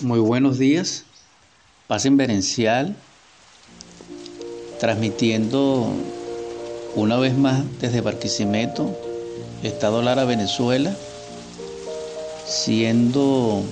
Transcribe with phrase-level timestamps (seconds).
[0.00, 1.04] Muy buenos días,
[1.86, 2.96] paz en Berencial,
[4.80, 5.86] transmitiendo
[6.96, 8.98] una vez más desde Barquisimeto,
[9.62, 10.96] Estado Lara, Venezuela,
[12.44, 13.62] siendo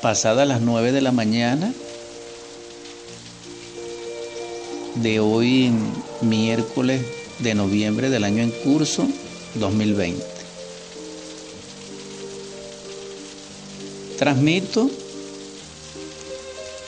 [0.00, 1.72] pasadas las 9 de la mañana
[4.94, 5.72] de hoy,
[6.20, 7.04] miércoles
[7.40, 9.08] de noviembre del año en curso
[9.56, 10.35] 2020.
[14.18, 14.90] Transmito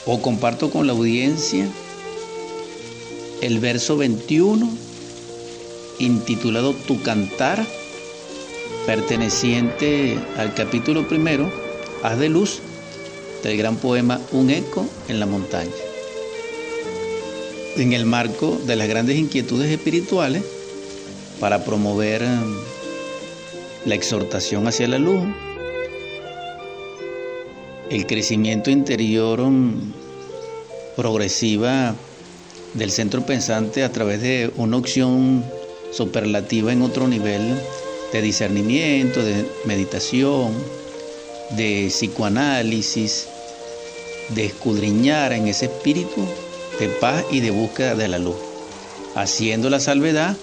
[0.05, 1.67] o comparto con la audiencia
[3.41, 4.69] el verso 21
[5.99, 7.65] intitulado Tu cantar,
[8.85, 11.51] perteneciente al capítulo primero,
[12.01, 12.59] Haz de luz,
[13.43, 15.69] del gran poema Un eco en la montaña.
[17.75, 20.43] En el marco de las grandes inquietudes espirituales,
[21.39, 22.55] para promover um,
[23.85, 25.23] la exhortación hacia la luz,
[27.89, 29.91] el crecimiento interior um,
[30.95, 31.95] progresiva
[32.73, 35.43] del centro pensante a través de una opción
[35.91, 37.59] superlativa en otro nivel
[38.13, 40.53] de discernimiento, de meditación,
[41.51, 43.27] de psicoanálisis,
[44.29, 46.25] de escudriñar en ese espíritu
[46.79, 48.35] de paz y de búsqueda de la luz,
[49.15, 50.37] haciendo la salvedad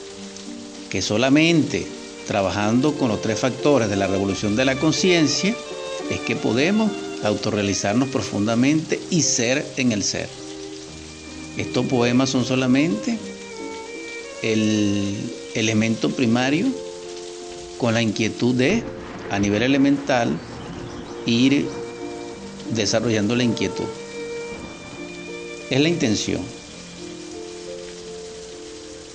[0.90, 1.86] que solamente
[2.26, 5.54] trabajando con los tres factores de la revolución de la conciencia
[6.10, 6.90] es que podemos
[7.22, 10.28] autorrealizarnos profundamente y ser en el ser.
[11.56, 13.18] Estos poemas son solamente
[14.42, 15.16] el
[15.54, 16.66] elemento primario
[17.78, 18.82] con la inquietud de,
[19.30, 20.36] a nivel elemental,
[21.24, 21.66] ir
[22.74, 23.84] desarrollando la inquietud.
[25.70, 26.40] Es la intención.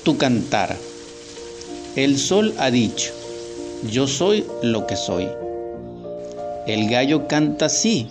[0.04, 0.78] Tu cantar.
[1.96, 3.12] El sol ha dicho,
[3.90, 5.28] yo soy lo que soy.
[6.68, 8.06] El gallo canta así,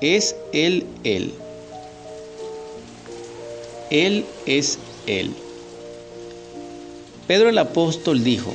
[0.00, 1.34] es él, él.
[3.90, 5.34] Él es él.
[7.26, 8.50] Pedro el apóstol dijo,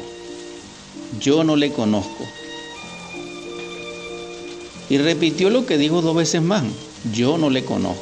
[1.21, 2.25] yo no le conozco.
[4.89, 6.63] Y repitió lo que dijo dos veces más,
[7.13, 8.01] yo no le conozco.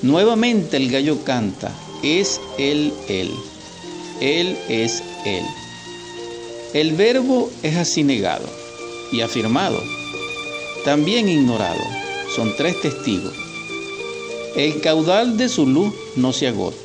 [0.00, 1.70] Nuevamente el gallo canta,
[2.02, 3.30] es él, él.
[4.22, 5.44] Él es él.
[6.72, 8.59] El verbo es así negado
[9.12, 9.82] y afirmado,
[10.84, 11.80] también ignorado.
[12.34, 13.34] Son tres testigos.
[14.56, 16.76] El caudal de su luz no se agota.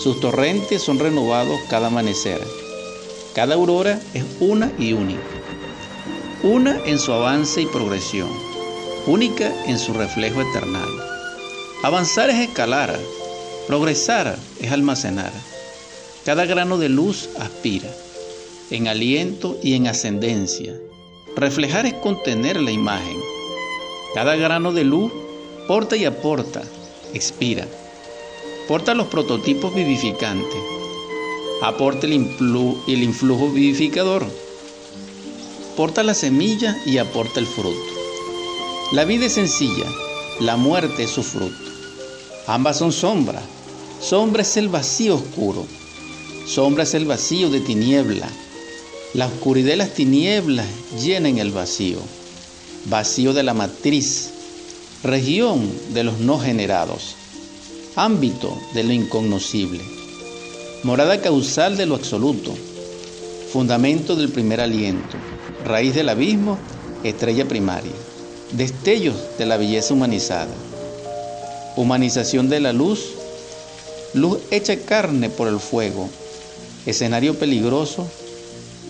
[0.00, 2.40] Sus torrentes son renovados cada amanecer.
[3.34, 5.22] Cada aurora es una y única.
[6.42, 8.28] Una en su avance y progresión.
[9.06, 10.88] Única en su reflejo eternal.
[11.82, 12.98] Avanzar es escalar.
[13.66, 15.32] Progresar es almacenar.
[16.24, 17.92] Cada grano de luz aspira,
[18.70, 20.74] en aliento y en ascendencia.
[21.36, 23.18] Reflejar es contener la imagen.
[24.14, 25.10] Cada grano de luz
[25.66, 26.62] porta y aporta,
[27.14, 27.66] expira.
[28.68, 30.60] Porta los prototipos vivificantes.
[31.62, 32.12] Aporta el,
[32.86, 34.26] el influjo vivificador.
[35.76, 37.80] Porta la semilla y aporta el fruto.
[38.92, 39.86] La vida es sencilla,
[40.40, 41.56] la muerte es su fruto.
[42.46, 43.42] Ambas son sombra.
[44.00, 45.64] Sombra es el vacío oscuro.
[46.46, 48.28] Sombra es el vacío de tiniebla.
[49.14, 50.66] La oscuridad de las tinieblas
[50.98, 51.98] llenan el vacío.
[52.86, 54.30] Vacío de la matriz.
[55.02, 57.14] Región de los no generados.
[57.94, 59.80] Ámbito de lo incognoscible.
[60.82, 62.54] Morada causal de lo absoluto.
[63.52, 65.18] Fundamento del primer aliento.
[65.64, 66.58] Raíz del abismo.
[67.04, 67.92] Estrella primaria.
[68.52, 70.54] Destellos de la belleza humanizada.
[71.76, 73.10] Humanización de la luz.
[74.14, 76.08] Luz hecha carne por el fuego
[76.84, 78.08] Escenario peligroso,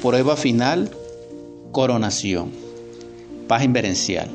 [0.03, 0.91] prueba final,
[1.71, 2.51] coronación.
[3.47, 4.29] Paz inverencial.